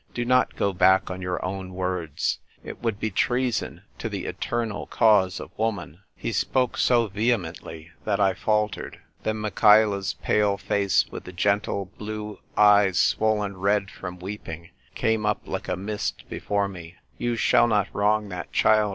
Do 0.15 0.25
not 0.25 0.55
go 0.55 0.73
back 0.73 1.11
on 1.11 1.21
your 1.21 1.45
own 1.45 1.75
words. 1.75 2.39
It 2.63 2.81
would 2.81 2.99
be 2.99 3.11
treason 3.11 3.83
to 3.99 4.09
the 4.09 4.25
eternal 4.25 4.87
cause 4.87 5.39
of 5.39 5.51
woman." 5.59 5.99
246 6.19 6.41
THE 6.41 6.47
TYPE 6.47 6.53
WRITER 6.55 6.57
GIRL. 6.57 6.73
He 6.73 6.77
spoke 6.77 6.77
so 6.79 7.07
vehemently 7.15 7.91
that 8.03 8.19
I 8.19 8.33
faltered. 8.33 8.99
Then 9.21 9.37
Michaela's 9.37 10.13
pale 10.15 10.57
face, 10.57 11.03
v/ith 11.03 11.25
the 11.25 11.31
gentle 11.31 11.91
blue 11.99 12.39
eyes 12.57 12.97
swollen 12.99 13.57
red 13.57 13.91
from 13.91 14.17
weeping, 14.17 14.71
came 14.95 15.23
up 15.27 15.43
like 15.45 15.67
a 15.67 15.77
mist 15.77 16.27
before 16.27 16.67
me." 16.67 16.95
You 17.19 17.35
shall 17.35 17.67
not 17.67 17.87
wrong 17.93 18.29
that 18.29 18.51
child 18.51 18.89